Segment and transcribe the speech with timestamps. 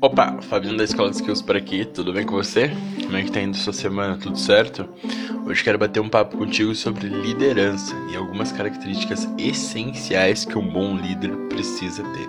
[0.00, 2.72] Opa, Fabiano da Escola de Skills por aqui, tudo bem com você?
[3.04, 4.16] Como é que tá indo sua semana?
[4.16, 4.88] Tudo certo?
[5.46, 10.96] Hoje quero bater um papo contigo sobre liderança e algumas características essenciais que um bom
[10.96, 12.28] líder precisa ter.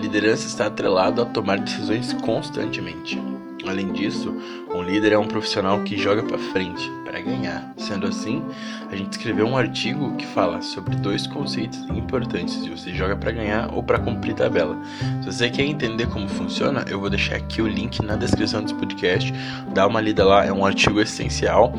[0.00, 3.20] Liderança está atrelado a tomar decisões constantemente.
[3.66, 4.32] Além disso,
[4.78, 7.68] um líder é um profissional que joga para frente, para ganhar.
[7.76, 8.44] Sendo assim,
[8.88, 13.32] a gente escreveu um artigo que fala sobre dois conceitos importantes: se você joga para
[13.32, 14.78] ganhar ou para cumprir tabela.
[15.20, 18.74] Se você quer entender como funciona, eu vou deixar aqui o link na descrição desse
[18.74, 19.34] podcast.
[19.74, 21.74] Dá uma lida lá, é um artigo essencial.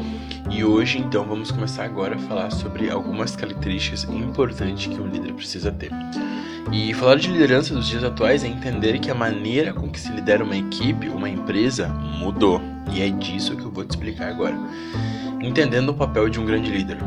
[0.51, 5.33] E hoje, então, vamos começar agora a falar sobre algumas características importantes que um líder
[5.33, 5.91] precisa ter.
[6.71, 10.11] E falar de liderança dos dias atuais é entender que a maneira com que se
[10.11, 12.61] lidera uma equipe, uma empresa, mudou.
[12.91, 14.57] E é disso que eu vou te explicar agora.
[15.41, 16.97] Entendendo o papel de um grande líder.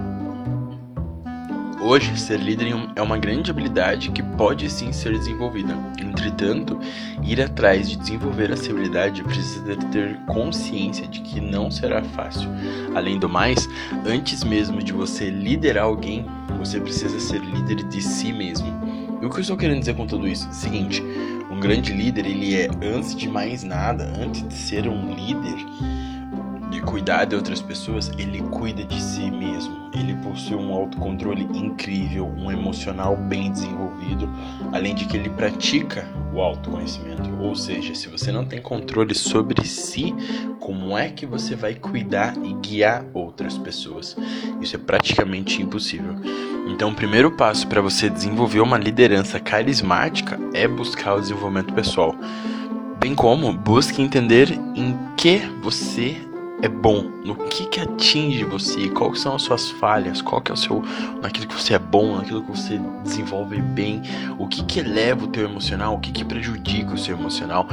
[1.85, 5.77] Hoje, ser líder é uma grande habilidade que pode sim ser desenvolvida.
[5.99, 6.79] Entretanto,
[7.25, 12.49] ir atrás de desenvolver essa habilidade precisa ter consciência de que não será fácil.
[12.95, 13.69] Além do mais,
[14.07, 16.25] antes mesmo de você liderar alguém,
[16.57, 18.69] você precisa ser líder de si mesmo.
[19.21, 20.49] E o que eu estou querendo dizer com tudo isso?
[20.53, 21.03] Seguinte,
[21.51, 25.57] um grande líder, ele é, antes de mais nada, antes de ser um líder,
[26.73, 29.91] de cuidar de outras pessoas, ele cuida de si mesmo.
[29.93, 34.27] Ele possui um autocontrole incrível, um emocional bem desenvolvido,
[34.73, 37.31] além de que ele pratica o autoconhecimento.
[37.43, 40.15] Ou seja, se você não tem controle sobre si,
[40.59, 44.17] como é que você vai cuidar e guiar outras pessoas?
[44.59, 46.15] Isso é praticamente impossível.
[46.69, 52.17] Então, o primeiro passo para você desenvolver uma liderança carismática é buscar o desenvolvimento pessoal.
[52.99, 56.32] Bem como busque entender em que você
[56.63, 60.55] é bom, no que que atinge você, quais são as suas falhas, qual que é
[60.55, 60.81] o seu,
[61.21, 64.01] naquilo que você é bom, naquilo que você desenvolve bem,
[64.39, 67.69] o que que eleva o teu emocional, o que que prejudica o seu emocional.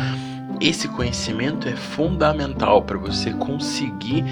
[0.60, 4.26] Esse conhecimento é fundamental para você conseguir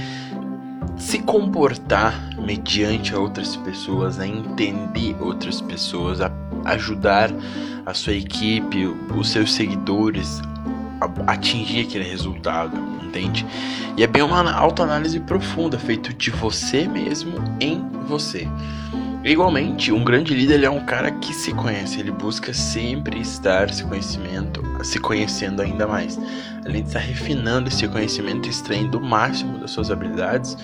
[0.97, 6.31] se comportar mediante outras pessoas, a entender outras pessoas, a
[6.65, 7.29] ajudar
[7.85, 10.41] a sua equipe, os seus seguidores
[10.99, 13.45] a atingir aquele resultado, entende?
[13.95, 18.47] E é bem uma autoanálise profunda, feito de você mesmo em você.
[19.23, 23.83] Igualmente, um grande líder é um cara que se conhece, ele busca sempre estar se
[23.83, 26.17] conhecimento, se conhecendo ainda mais.
[26.65, 30.55] Além de estar refinando esse conhecimento, extraindo o máximo das suas habilidades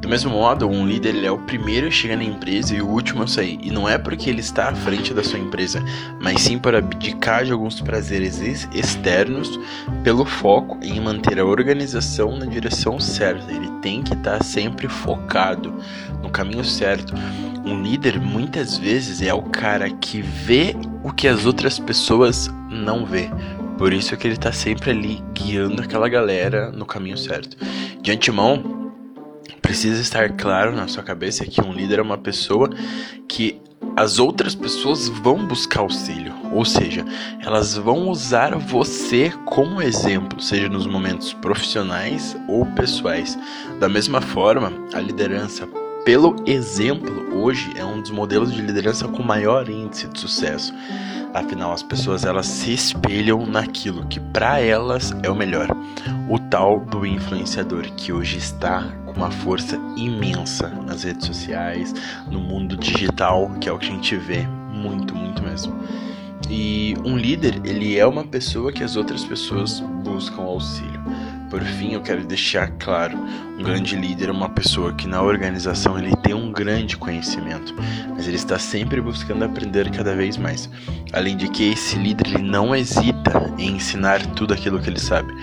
[0.00, 2.86] do mesmo modo, um líder ele é o primeiro a chegar na empresa e o
[2.86, 3.58] último a sair.
[3.60, 5.82] E não é porque ele está à frente da sua empresa,
[6.20, 8.40] mas sim para abdicar de alguns prazeres
[8.72, 9.58] externos
[10.04, 13.50] pelo foco em manter a organização na direção certa.
[13.50, 15.74] Ele tem que estar sempre focado
[16.22, 17.12] no caminho certo.
[17.64, 23.04] Um líder muitas vezes é o cara que vê o que as outras pessoas não
[23.04, 23.28] vê.
[23.76, 27.56] Por isso que ele está sempre ali guiando aquela galera no caminho certo.
[28.00, 28.77] De antemão,
[29.60, 32.70] precisa estar claro na sua cabeça que um líder é uma pessoa
[33.28, 33.60] que
[33.96, 37.04] as outras pessoas vão buscar auxílio, ou seja,
[37.40, 43.36] elas vão usar você como exemplo, seja nos momentos profissionais ou pessoais.
[43.80, 45.66] Da mesma forma, a liderança
[46.04, 50.72] pelo exemplo hoje é um dos modelos de liderança com maior índice de sucesso.
[51.34, 55.68] Afinal, as pessoas elas se espelham naquilo que para elas é o melhor.
[56.28, 58.86] O tal do influenciador que hoje está
[59.18, 61.92] uma força imensa nas redes sociais,
[62.30, 65.74] no mundo digital, que é o que a gente vê muito, muito mesmo.
[66.48, 71.02] E um líder, ele é uma pessoa que as outras pessoas buscam auxílio.
[71.50, 73.18] Por fim, eu quero deixar claro,
[73.58, 77.74] um grande líder é uma pessoa que na organização ele tem um grande conhecimento,
[78.14, 80.70] mas ele está sempre buscando aprender cada vez mais.
[81.12, 85.34] Além de que esse líder ele não hesita em ensinar tudo aquilo que ele sabe,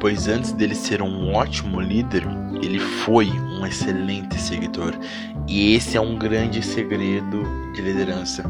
[0.00, 2.26] pois antes dele ser um ótimo líder,
[2.62, 4.94] ele foi um excelente seguidor.
[5.46, 7.42] E esse é um grande segredo
[7.74, 8.44] de liderança.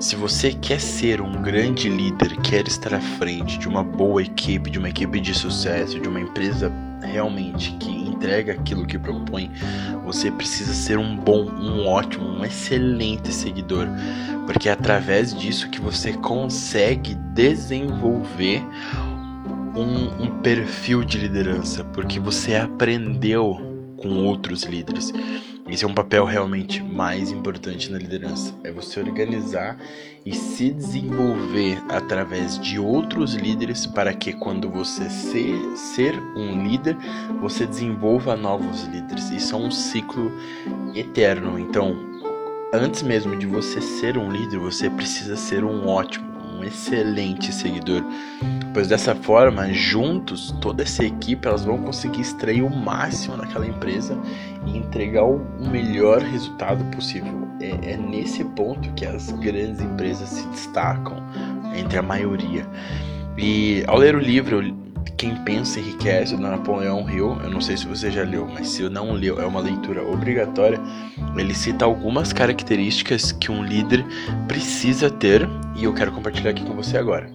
[0.00, 4.68] Se você quer ser um grande líder, quer estar à frente de uma boa equipe,
[4.68, 6.72] de uma equipe de sucesso, de uma empresa
[7.02, 9.50] realmente que entrega aquilo que propõe,
[10.04, 13.86] você precisa ser um bom, um ótimo, um excelente seguidor,
[14.46, 18.62] porque é através disso que você consegue desenvolver
[19.74, 25.12] um, um perfil de liderança, porque você aprendeu com outros líderes.
[25.68, 28.52] Esse é um papel realmente mais importante na liderança.
[28.64, 29.78] É você organizar
[30.26, 36.96] e se desenvolver através de outros líderes para que quando você ser, ser um líder,
[37.40, 39.30] você desenvolva novos líderes.
[39.30, 40.32] Isso é um ciclo
[40.94, 41.58] eterno.
[41.58, 41.96] Então,
[42.74, 46.31] antes mesmo de você ser um líder, você precisa ser um ótimo,
[46.64, 48.02] excelente seguidor,
[48.72, 54.18] pois dessa forma, juntos, toda essa equipe elas vão conseguir extrair o máximo daquela empresa
[54.66, 57.48] e entregar o melhor resultado possível.
[57.60, 61.16] É, é nesse ponto que as grandes empresas se destacam
[61.76, 62.66] entre a maioria.
[63.36, 64.62] E ao ler o livro,
[65.16, 67.38] quem Pensa Enriquece, do Napoleão Hill.
[67.42, 70.80] Eu não sei se você já leu, mas se não leu, é uma leitura obrigatória.
[71.36, 74.04] Ele cita algumas características que um líder
[74.46, 77.30] precisa ter e eu quero compartilhar aqui com você agora.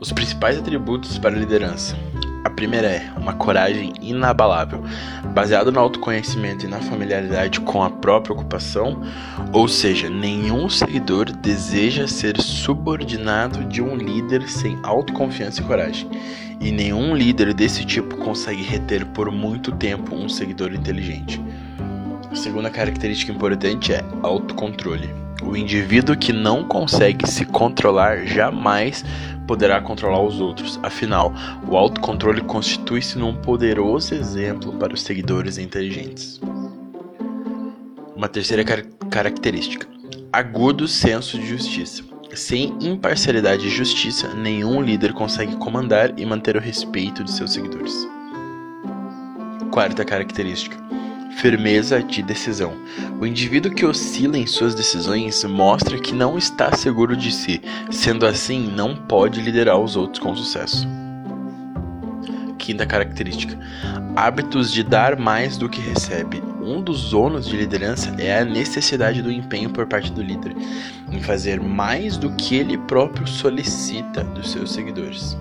[0.00, 1.96] Os principais atributos para a liderança.
[2.44, 4.84] A primeira é uma coragem inabalável,
[5.32, 9.02] baseada no autoconhecimento e na familiaridade com a própria ocupação,
[9.50, 16.10] ou seja, nenhum seguidor deseja ser subordinado de um líder sem autoconfiança e coragem,
[16.60, 21.40] e nenhum líder desse tipo consegue reter por muito tempo um seguidor inteligente.
[22.30, 25.08] A segunda característica importante é autocontrole.
[25.42, 29.04] O indivíduo que não consegue se controlar jamais
[29.46, 30.78] poderá controlar os outros.
[30.82, 31.32] Afinal,
[31.68, 36.40] o autocontrole constitui-se num poderoso exemplo para os seguidores inteligentes.
[38.16, 39.86] Uma terceira car característica:
[40.32, 42.02] agudo senso de justiça.
[42.34, 47.94] Sem imparcialidade e justiça, nenhum líder consegue comandar e manter o respeito de seus seguidores.
[49.70, 50.76] Quarta característica:
[51.36, 52.74] firmeza de decisão.
[53.20, 57.60] O indivíduo que oscila em suas decisões mostra que não está seguro de si,
[57.90, 60.86] sendo assim, não pode liderar os outros com sucesso.
[62.58, 63.58] Quinta característica:
[64.16, 66.42] hábitos de dar mais do que recebe.
[66.62, 70.56] Um dos ônus de liderança é a necessidade do empenho por parte do líder
[71.12, 75.36] em fazer mais do que ele próprio solicita dos seus seguidores.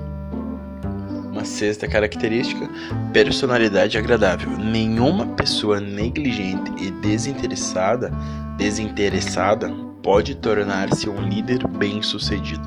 [1.34, 2.70] Uma sexta característica:
[3.12, 4.52] personalidade agradável.
[4.52, 8.12] Nenhuma pessoa negligente e desinteressada,
[8.56, 9.68] desinteressada
[10.04, 12.62] pode tornar-se um líder bem-sucedido.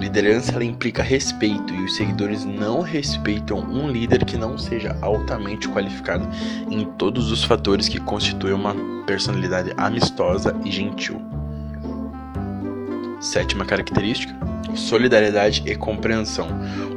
[0.00, 5.68] Liderança ela implica respeito e os seguidores não respeitam um líder que não seja altamente
[5.68, 6.28] qualificado
[6.68, 8.74] em todos os fatores que constituem uma
[9.06, 11.22] personalidade amistosa e gentil.
[13.22, 14.34] Sétima característica:
[14.74, 16.48] solidariedade e compreensão.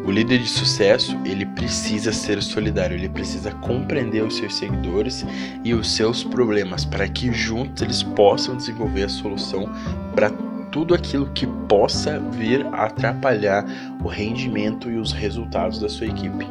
[0.04, 5.24] O líder de sucesso, ele precisa ser solidário, ele precisa compreender os seus seguidores
[5.63, 9.69] e os seus problemas para que juntos eles possam desenvolver a solução
[10.16, 10.31] para
[10.72, 13.63] tudo aquilo que possa vir a atrapalhar
[14.04, 16.48] o rendimento e os resultados da sua equipe.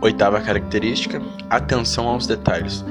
[0.00, 1.20] Oitava característica:
[1.50, 2.82] atenção aos detalhes.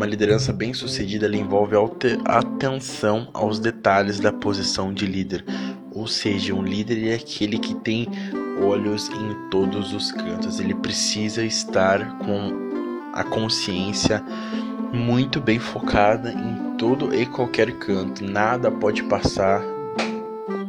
[0.00, 1.76] Uma liderança bem-sucedida envolve
[2.24, 5.44] atenção aos detalhes da posição de líder.
[5.92, 8.08] Ou seja, um líder é aquele que tem
[8.66, 10.58] olhos em todos os cantos.
[10.58, 14.24] Ele precisa estar com a consciência
[14.90, 18.24] muito bem focada em todo e qualquer canto.
[18.24, 19.60] Nada pode passar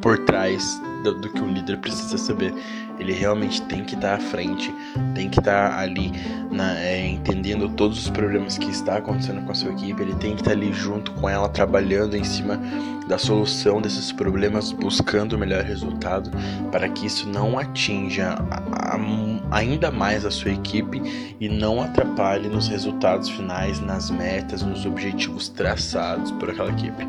[0.02, 2.54] por trás do, do, que o líder precisa saber.
[3.02, 4.72] Ele realmente tem que estar à frente,
[5.16, 6.12] tem que estar ali
[6.52, 10.04] na, é, entendendo todos os problemas que está acontecendo com a sua equipe.
[10.04, 12.60] Ele tem que estar ali junto com ela, trabalhando em cima
[13.08, 16.30] da solução desses problemas, buscando o melhor resultado
[16.72, 19.00] para que isso não atinja a, a,
[19.50, 21.02] ainda mais a sua equipe
[21.40, 27.08] e não atrapalhe nos resultados finais, nas metas, nos objetivos traçados por aquela equipe.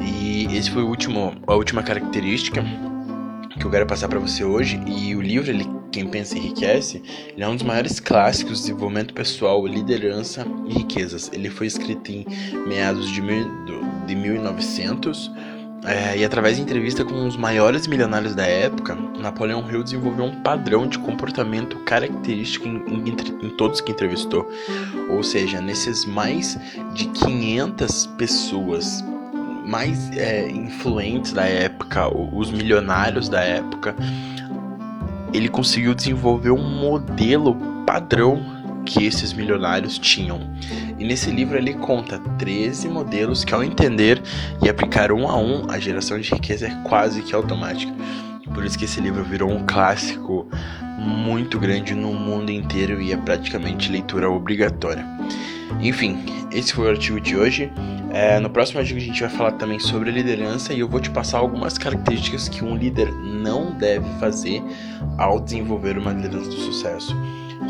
[0.00, 2.64] E esse foi o último, a última característica
[3.62, 4.80] que eu quero passar para você hoje.
[4.86, 7.00] E o livro, ele, Quem Pensa Enriquece,
[7.32, 11.30] ele é um dos maiores clássicos de desenvolvimento pessoal, liderança e riquezas.
[11.32, 12.26] Ele foi escrito em
[12.66, 13.48] meados de, mil,
[14.06, 15.30] de 1900
[15.84, 20.42] é, e através de entrevista com os maiores milionários da época, Napoleão Hill desenvolveu um
[20.42, 23.16] padrão de comportamento característico em, em,
[23.46, 24.48] em, todos que entrevistou.
[25.08, 26.58] Ou seja, nesses mais
[26.94, 29.04] de 500 pessoas
[29.64, 33.94] mais é, influentes da época, os milionários da época,
[35.32, 37.54] ele conseguiu desenvolver um modelo
[37.86, 40.40] padrão que esses milionários tinham.
[40.98, 44.20] E nesse livro ele conta 13 modelos que, ao entender
[44.62, 47.92] e aplicar um a um, a geração de riqueza é quase que automática.
[48.52, 50.46] Por isso que esse livro virou um clássico
[50.98, 55.04] muito grande no mundo inteiro e é praticamente leitura obrigatória.
[55.80, 56.18] Enfim,
[56.50, 57.72] esse foi o artigo de hoje.
[58.12, 61.08] É, no próximo artigo a gente vai falar também sobre liderança e eu vou te
[61.08, 64.62] passar algumas características que um líder não deve fazer
[65.16, 67.16] ao desenvolver uma liderança do sucesso.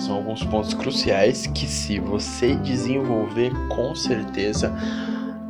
[0.00, 4.74] São alguns pontos cruciais que, se você desenvolver, com certeza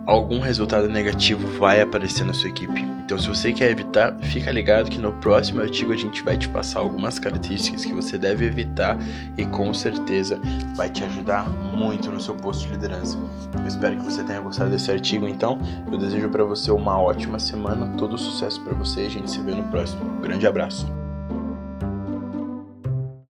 [0.07, 2.81] algum resultado negativo vai aparecer na sua equipe.
[3.05, 6.49] Então, se você quer evitar, fica ligado que no próximo artigo a gente vai te
[6.49, 8.97] passar algumas características que você deve evitar
[9.37, 10.41] e com certeza
[10.75, 13.19] vai te ajudar muito no seu posto de liderança.
[13.59, 15.59] Eu espero que você tenha gostado desse artigo, então.
[15.91, 19.55] Eu desejo para você uma ótima semana, todo sucesso para você a gente se vê
[19.55, 20.21] no próximo.
[20.21, 21.02] Grande abraço.